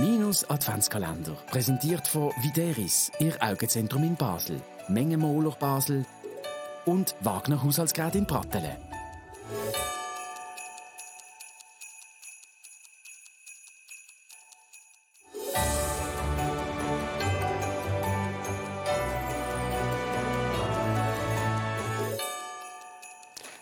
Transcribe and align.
Minus 0.00 0.48
Adventskalender. 0.48 1.36
Präsentiert 1.50 2.08
von 2.08 2.32
Videris, 2.40 3.12
Ihr 3.18 3.34
Augenzentrum 3.40 4.02
in 4.02 4.16
Basel. 4.16 4.58
Mengenmoler 4.88 5.50
Basel 5.50 6.06
und 6.86 7.14
Wagner 7.20 7.62
Haushaltsgerät 7.62 8.14
in 8.14 8.26
Pratteln. 8.26 8.89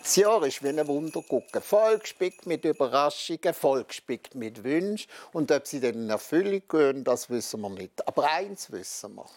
Das 0.09 0.15
Jahr 0.15 0.43
ist 0.43 0.63
wie 0.63 0.69
ein 0.69 0.87
Wunder 0.87 1.21
gucken. 1.21 1.61
Vollgespickt 1.61 2.47
mit 2.47 2.65
Überraschungen, 2.65 3.53
vollgespickt 3.53 4.33
mit 4.33 4.63
Wünschen. 4.63 5.07
Und 5.33 5.51
ob 5.51 5.67
sie 5.67 5.79
dann 5.79 5.93
in 5.93 6.09
Erfüllung 6.09 6.63
gehen, 6.67 7.03
das 7.03 7.29
wissen 7.29 7.61
wir 7.61 7.69
nicht. 7.69 8.07
Aber 8.07 8.27
eins 8.27 8.71
wissen 8.71 9.13
wir. 9.17 9.27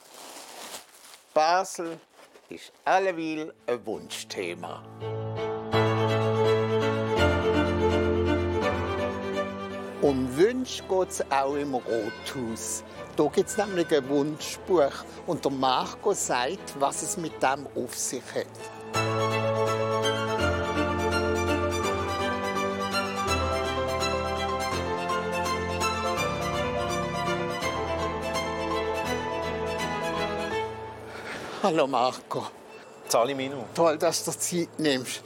Basel 1.35 2.01
ist 2.49 2.73
alleweil 2.87 3.53
ein 3.67 3.85
Wunschthema. 3.85 4.83
Um 10.01 10.35
Wünsche 10.39 10.83
geht 10.85 11.11
es 11.11 11.23
auch 11.31 11.55
im 11.55 11.75
Rothaus. 11.75 12.83
Da 13.17 13.25
gibt 13.25 13.51
es 13.51 13.59
nämlich 13.59 13.95
ein 13.95 14.09
Wunschbuch. 14.09 15.05
Und 15.27 15.45
der 15.45 15.53
Marco 15.53 16.15
sagt, 16.15 16.81
was 16.81 17.03
es 17.03 17.19
mit 17.19 17.43
dem 17.43 17.67
auf 17.77 17.95
sich 17.95 18.23
hat. 18.35 18.82
Hallo 31.63 31.87
Marco. 31.87 32.49
Salimino. 33.07 33.67
Toll, 33.73 33.97
dass 33.97 34.25
du 34.25 34.33
dir 34.33 34.39
Zeit 34.39 34.81
nimmst. 34.81 35.23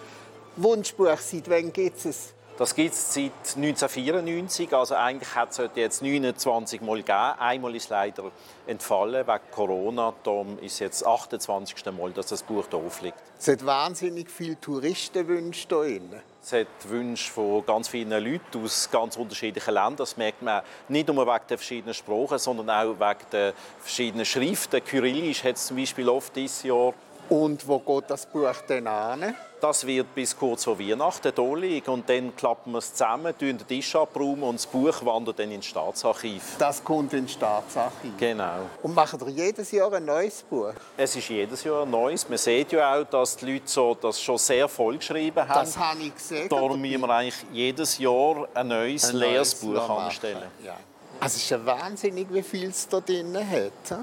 Wunschbuch, 0.56 1.16
seit 1.16 1.48
wann 1.48 1.72
gibt 1.72 2.04
es? 2.04 2.34
Das 2.58 2.74
gibt 2.74 2.94
es 2.94 3.12
seit 3.12 3.32
1994. 3.54 4.72
Also 4.72 4.94
eigentlich 4.94 5.34
hat 5.34 5.50
es 5.50 5.60
jetzt 5.74 6.00
29 6.00 6.80
Mal 6.80 6.96
gegeben. 6.96 7.34
Einmal 7.38 7.74
ist 7.76 7.90
leider 7.90 8.30
entfallen 8.66 9.26
wegen 9.26 9.40
Corona. 9.52 10.14
Darum 10.22 10.58
ist 10.60 10.78
jetzt 10.78 11.02
das 11.02 11.08
28. 11.08 11.84
Mal, 11.92 12.12
dass 12.12 12.28
das 12.28 12.42
Buch 12.42 12.64
hier 12.70 12.78
aufliegt. 12.78 13.18
Es 13.38 13.48
hat 13.48 13.66
wahnsinnig 13.66 14.30
viele 14.30 14.58
Touristenwünsche 14.58 15.68
hier 15.68 15.78
drin. 15.78 16.14
Es 16.42 16.52
hat 16.52 16.66
Wünsche 16.88 17.30
von 17.30 17.66
ganz 17.66 17.88
vielen 17.88 18.10
Leuten 18.10 18.64
aus 18.64 18.88
ganz 18.90 19.18
unterschiedlichen 19.18 19.74
Ländern. 19.74 19.96
Das 19.96 20.16
merkt 20.16 20.40
man 20.40 20.62
nicht 20.88 21.08
nur 21.08 21.26
wegen 21.26 21.46
der 21.50 21.58
verschiedenen 21.58 21.92
Sprachen, 21.92 22.38
sondern 22.38 22.70
auch 22.70 22.94
wegen 22.98 23.30
der 23.32 23.52
verschiedenen 23.80 24.24
Schriften. 24.24 24.82
Kyrillisch 24.82 25.44
hat 25.44 25.56
es 25.56 25.66
zum 25.66 25.76
Beispiel 25.76 26.08
oft 26.08 26.34
dieses 26.34 26.62
Jahr. 26.62 26.94
Und 27.28 27.66
wo 27.66 27.78
geht 27.80 28.08
das 28.10 28.24
Buch 28.26 28.54
denn 28.68 28.86
an? 28.86 29.34
Das 29.60 29.86
wird 29.86 30.14
bis 30.14 30.36
kurz 30.36 30.64
vor 30.64 30.78
Weihnachten 30.78 31.32
hier 31.34 31.56
liegen. 31.56 31.90
Und 31.90 32.08
dann 32.08 32.36
klappen 32.36 32.72
wir 32.72 32.78
es 32.78 32.92
zusammen, 32.92 33.36
tun 33.36 33.56
den 33.58 33.66
Tisch 33.66 33.96
abräumen 33.96 34.42
und 34.42 34.56
das 34.56 34.66
Buch 34.66 35.04
wandert 35.04 35.38
dann 35.38 35.50
ins 35.50 35.66
Staatsarchiv. 35.66 36.42
Das 36.58 36.84
kommt 36.84 37.14
ins 37.14 37.32
Staatsarchiv. 37.32 38.12
Genau. 38.18 38.66
Und 38.82 38.94
machen 38.94 39.18
ihr 39.26 39.46
jedes 39.46 39.72
Jahr 39.72 39.92
ein 39.94 40.04
neues 40.04 40.42
Buch? 40.42 40.72
Es 40.96 41.16
ist 41.16 41.28
jedes 41.30 41.64
Jahr 41.64 41.82
ein 41.82 41.90
neues. 41.90 42.28
Man 42.28 42.38
sieht 42.38 42.70
ja 42.72 42.94
auch, 42.94 43.04
dass 43.04 43.36
die 43.38 43.52
Leute 43.54 43.66
so 43.66 43.94
das 43.94 44.20
schon 44.20 44.38
sehr 44.38 44.68
vollgeschrieben 44.68 45.48
haben. 45.48 45.60
Das 45.60 45.76
habe 45.76 46.00
ich 46.00 46.14
gesehen. 46.14 46.48
Darum 46.48 46.80
müssen 46.80 47.00
wir 47.00 47.10
eigentlich 47.10 47.46
jedes 47.50 47.98
Jahr 47.98 48.46
ein 48.54 48.68
neues 48.68 49.08
Ein 49.08 49.16
leeres 49.16 49.62
neues 49.62 49.74
Buch 49.74 49.88
machen. 49.88 50.04
anstellen. 50.04 50.42
Ja. 50.62 50.76
Also 51.18 51.36
es 51.36 51.42
ist 51.44 51.50
ja 51.50 51.64
wahnsinnig, 51.64 52.26
wie 52.30 52.42
viel 52.42 52.68
es 52.68 52.86
da 52.86 53.00
drin 53.00 53.34
hat. 53.36 53.98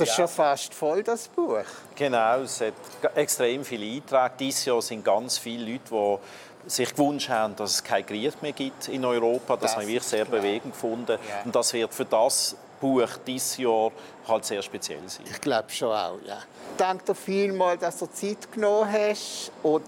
Das 0.00 0.08
ist 0.10 0.14
schon 0.16 0.28
fast 0.28 0.74
voll, 0.74 1.02
das 1.02 1.28
Buch. 1.28 1.64
Genau, 1.94 2.40
es 2.40 2.60
hat 2.60 2.74
extrem 3.14 3.64
viele 3.64 3.96
Einträge. 3.96 4.32
Dieses 4.38 4.64
Jahr 4.64 4.82
sind 4.82 5.04
ganz 5.04 5.38
viele 5.38 5.72
Leute, 5.72 6.18
die 6.64 6.70
sich 6.70 6.94
gewünscht 6.94 7.28
haben, 7.28 7.56
dass 7.56 7.70
es 7.72 7.84
keinen 7.84 8.06
Krieg 8.06 8.42
mehr 8.42 8.52
gibt 8.52 8.88
in 8.88 9.04
Europa. 9.04 9.56
Das, 9.56 9.72
Das 9.72 9.76
habe 9.76 9.90
ich 9.90 10.02
sehr 10.02 10.24
klar. 10.26 10.40
bewegend 10.40 10.72
gefunden. 10.72 11.12
Ja. 11.12 11.42
Und 11.44 11.54
das 11.54 11.72
wird 11.72 11.92
für 11.94 12.04
das 12.04 12.56
Buch 12.80 13.08
dieses 13.26 13.56
Jahr 13.58 13.90
halt 14.26 14.44
sehr 14.44 14.62
speziell 14.62 15.06
sein. 15.06 15.26
Ich 15.30 15.40
glaube 15.40 15.70
schon 15.70 15.92
auch, 15.92 16.18
ja. 16.24 16.38
Danke 16.76 17.04
dir 17.04 17.14
vielmals, 17.14 17.80
dass 17.80 17.98
du 17.98 18.06
Zeit 18.06 18.50
genommen 18.52 18.90
hast. 18.90 19.52
Und 19.62 19.84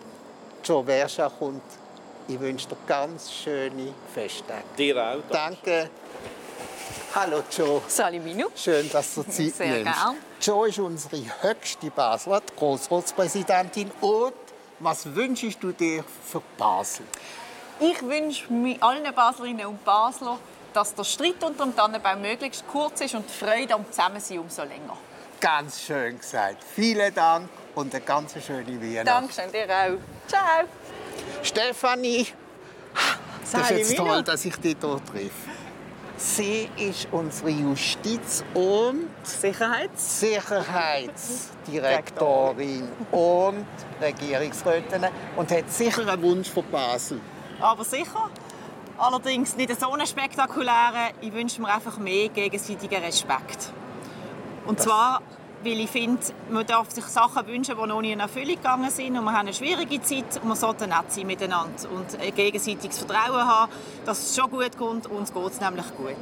Joe 0.65 0.85
Verscha 0.85 1.31
kommt. 1.39 1.63
Ich 2.29 2.39
wünsche 2.39 2.69
dir 2.69 2.77
ganz 2.87 3.33
schöne 3.33 3.93
Festtage. 4.15 4.63
Dir 4.79 4.97
auch. 4.97 5.19
Danke. 5.31 5.91
Hallo 7.15 7.43
Joe. 7.55 7.83
Salimino. 7.89 8.47
Schön, 8.57 8.89
dass 8.91 9.15
du 9.15 9.23
Zeit 9.25 9.55
Sehr 9.55 9.67
nimmst. 9.67 9.85
gern. 9.85 10.17
Joe 10.41 10.69
ist 10.69 10.79
unsere 10.79 11.23
höchste 11.43 11.91
Basler, 11.91 12.41
Grossratspräsidentin. 12.57 13.91
Und 14.01 14.33
was 14.79 15.15
wünschst 15.15 15.63
du 15.63 15.73
dir 15.73 16.05
für 16.25 16.41
Basel? 16.57 17.05
Ich 17.81 18.01
wünsche 18.03 18.51
mir 18.51 18.83
allen 18.83 19.15
Baslerinnen 19.15 19.67
und 19.67 19.85
Basler, 19.85 20.39
dass 20.73 20.95
der 20.95 21.05
Streit 21.05 21.43
unter 21.45 21.67
dem 21.67 21.77
Tannenbaum 21.77 22.23
möglichst 22.23 22.67
kurz 22.67 23.03
ist 23.03 23.15
und 23.15 23.27
die 23.29 23.45
Freude 23.45 23.75
am 23.75 23.85
Zusammensein 23.91 24.39
umso 24.39 24.63
länger. 24.63 24.97
Ganz 25.39 25.83
schön 25.83 26.19
gesagt. 26.19 26.65
Vielen 26.75 27.15
Dank 27.15 27.51
und 27.75 27.95
eine 27.95 28.03
ganz 28.03 28.33
schöne 28.43 28.81
Weihnacht. 28.81 29.07
Dankeschön, 29.07 29.53
dir 29.53 29.65
auch. 29.65 30.29
Ciao. 30.29 30.65
Stefanie, 31.43 32.29
das 33.53 33.71
ist 33.71 33.71
jetzt 33.71 33.97
toll, 33.99 34.23
dass 34.23 34.45
ich 34.47 34.57
dich 34.57 34.77
hier 34.81 35.01
treffe. 35.05 35.62
Sie 36.25 36.71
ist 36.77 37.09
unsere 37.11 37.51
Justiz- 37.51 38.45
und 38.55 39.09
Sicherheits. 39.25 40.21
Sicherheitsdirektorin 40.21 42.89
und 43.11 43.67
Regierungsrätin 44.01 45.07
und 45.35 45.51
hat 45.51 45.69
sicher 45.69 46.07
einen 46.07 46.23
Wunsch 46.23 46.49
für 46.49 46.63
Basel. 46.63 47.21
Aber 47.61 47.83
sicher. 47.83 48.31
Allerdings 48.99 49.57
nicht 49.57 49.81
so 49.81 49.91
einen 49.91 50.07
spektakulären. 50.07 51.11
Ich 51.23 51.33
wünsche 51.33 51.61
mir 51.61 51.75
einfach 51.75 51.99
mehr 51.99 52.29
gegenseitigen 52.29 53.03
Respekt. 53.03 53.73
Und 54.65 54.81
zwar, 54.81 55.23
weil 55.65 55.81
ich 55.81 55.91
finde, 55.91 56.21
man 56.51 56.67
darf 56.67 56.91
sich 56.91 57.05
Sachen 57.05 57.47
wünschen, 57.47 57.77
die 57.81 57.87
noch 57.87 58.01
nie 58.01 58.13
in 58.13 58.21
Erfüllung 58.21 58.57
gegangen 58.57 58.91
sind. 58.91 59.17
Und 59.17 59.25
wir 59.25 59.33
haben 59.33 59.41
eine 59.41 59.55
schwierige 59.55 60.01
Zeit 60.03 60.41
und 60.43 60.49
wir 60.49 60.57
sollten 60.57 60.89
nett 60.89 61.11
sein 61.11 61.27
miteinander. 61.27 61.91
Und 61.91 62.19
ein 62.21 62.35
gegenseitiges 62.35 62.99
Vertrauen 62.99 63.47
haben, 63.47 63.73
dass 64.05 64.19
es 64.19 64.37
schon 64.37 64.51
gut 64.51 64.77
kommt. 64.77 65.07
Uns 65.07 65.33
geht 65.33 65.47
es 65.47 65.61
nämlich 65.61 65.97
gut. 65.97 66.17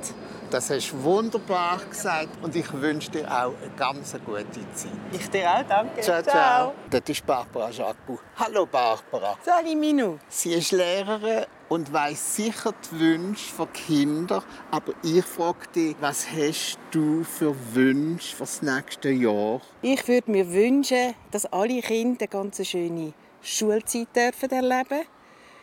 Das 0.50 0.68
hast 0.68 0.90
du 0.90 1.02
wunderbar 1.04 1.80
gesagt 1.88 2.42
und 2.42 2.56
ich 2.56 2.72
wünsche 2.72 3.10
dir 3.10 3.28
auch 3.30 3.54
eine 3.62 3.70
ganz 3.76 4.16
gute 4.24 4.50
Zeit. 4.50 4.90
Ich 5.12 5.30
dir 5.30 5.48
auch, 5.48 5.62
danke. 5.68 6.00
Ciao, 6.00 6.22
ciao. 6.22 6.74
Das 6.90 7.02
ist 7.06 7.24
Barbara 7.24 7.70
Jacques. 7.70 8.18
Hallo 8.36 8.66
Barbara. 8.66 9.36
Salimino. 9.44 10.18
Sie 10.28 10.54
ist 10.54 10.72
Lehrerin 10.72 11.44
und 11.70 11.92
weiß 11.92 12.36
sicher 12.36 12.74
die 12.92 13.00
Wünsche 13.00 13.54
der 13.56 13.66
Kinder. 13.68 14.42
Aber 14.72 14.92
ich 15.02 15.24
frage 15.24 15.68
dich, 15.74 15.96
was 16.00 16.26
hast 16.28 16.78
du 16.90 17.22
für 17.22 17.54
Wünsche 17.72 18.34
für 18.34 18.42
das 18.42 18.60
nächste 18.60 19.10
Jahr? 19.10 19.62
Ich 19.80 20.06
würde 20.08 20.30
mir 20.30 20.52
wünschen, 20.52 21.14
dass 21.30 21.46
alle 21.46 21.80
Kinder 21.80 22.18
eine 22.20 22.28
ganz 22.28 22.66
schöne 22.66 23.14
Schulzeit 23.40 24.08
dürfen 24.14 24.50
erleben 24.50 25.06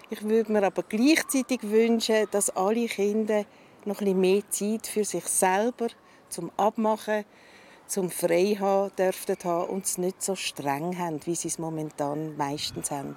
Ich 0.09 0.23
würde 0.23 0.51
mir 0.51 0.63
aber 0.63 0.81
gleichzeitig 0.83 1.59
wünschen, 1.63 2.25
dass 2.31 2.55
alle 2.55 2.87
Kinder 2.87 3.43
noch 3.83 3.99
ein 3.99 4.05
bisschen 4.05 4.21
mehr 4.21 4.49
Zeit 4.49 4.87
für 4.87 5.03
sich 5.03 5.25
selber 5.25 5.87
zum 6.29 6.51
Abmachen, 6.55 7.25
zum 7.87 8.09
frei 8.09 8.57
haben 8.59 8.91
dürften 8.97 9.37
haben 9.43 9.69
und 9.69 9.85
es 9.85 9.97
nicht 9.97 10.21
so 10.21 10.35
streng 10.35 10.97
haben, 10.97 11.19
wie 11.25 11.35
sie 11.35 11.47
es 11.47 11.59
momentan 11.59 12.35
meistens 12.37 12.91
haben. 12.91 13.15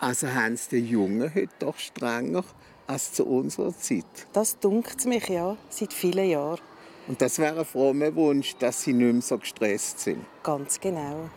Also 0.00 0.28
haben 0.28 0.56
sie 0.56 0.80
die 0.80 0.90
Jungen 0.90 1.34
heute 1.34 1.52
doch 1.58 1.78
strenger 1.78 2.44
als 2.86 3.12
zu 3.12 3.26
unserer 3.26 3.76
Zeit. 3.76 4.04
Das 4.32 4.58
dunkt 4.58 5.04
mich 5.04 5.28
ja 5.28 5.56
seit 5.68 5.92
vielen 5.92 6.30
Jahren. 6.30 6.60
Und 7.06 7.20
das 7.22 7.38
wäre 7.38 7.60
ein 7.60 7.64
frommer 7.64 8.14
Wunsch, 8.14 8.56
dass 8.56 8.82
sie 8.82 8.92
nicht 8.92 9.12
mehr 9.12 9.22
so 9.22 9.38
gestresst 9.38 10.00
sind. 10.00 10.24
Ganz 10.42 10.78
genau. 10.78 11.30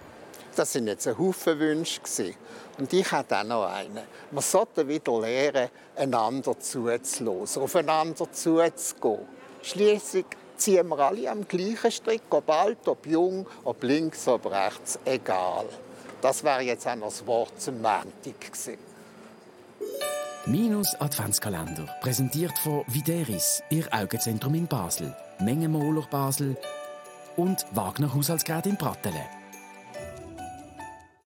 Das 0.56 0.74
sind 0.74 0.88
jetzt 0.88 1.07
ein 1.07 1.17
Haufen 1.17 1.59
Wünsche. 1.59 2.01
Und 2.77 2.91
ich 2.91 3.09
habe 3.12 3.38
auch 3.38 3.44
noch 3.44 3.65
einen. 3.65 4.01
Wir 4.31 4.41
sollten 4.41 4.88
wieder 4.88 5.21
lernen, 5.21 5.69
einander 5.95 6.59
zuzulassen, 6.59 7.62
aufeinander 7.62 8.29
zuzugehen. 8.31 9.19
Schließlich 9.62 10.25
ziehen 10.61 10.87
wir 10.87 10.99
alle 10.99 11.29
am 11.29 11.47
gleichen 11.47 11.91
Strick, 11.91 12.21
ob 12.29 12.49
alt, 12.49 12.87
ob 12.87 13.05
jung, 13.07 13.47
ob 13.63 13.83
links, 13.83 14.27
ob 14.27 14.45
rechts, 14.45 14.99
egal. 15.05 15.65
Das 16.21 16.43
wäre 16.43 16.61
jetzt 16.61 16.87
auch 16.87 16.95
noch 16.95 17.07
das 17.07 17.25
Wort 17.25 17.59
zum 17.59 17.81
Montag 17.81 18.39
gewesen. 18.39 18.77
Minus 20.45 20.95
Adventskalender. 20.99 21.87
Präsentiert 22.01 22.57
von 22.59 22.83
Videris, 22.87 23.63
Ihr 23.69 23.87
Augenzentrum 23.91 24.53
in 24.55 24.67
Basel. 24.67 25.15
Mengenmoler 25.39 26.05
Basel 26.09 26.55
und 27.37 27.65
Wagner 27.73 28.13
Haushaltsgerät 28.13 28.67
in 28.67 28.77
Pratteln. 28.77 29.40